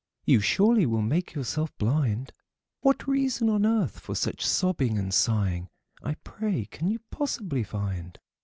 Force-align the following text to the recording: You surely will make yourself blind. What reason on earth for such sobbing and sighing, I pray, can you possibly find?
You 0.25 0.39
surely 0.39 0.87
will 0.87 1.03
make 1.03 1.35
yourself 1.35 1.77
blind. 1.77 2.33
What 2.79 3.05
reason 3.07 3.51
on 3.51 3.67
earth 3.67 3.99
for 3.99 4.15
such 4.15 4.43
sobbing 4.43 4.97
and 4.97 5.13
sighing, 5.13 5.69
I 6.01 6.15
pray, 6.23 6.65
can 6.65 6.87
you 6.87 7.01
possibly 7.11 7.61
find? 7.61 8.17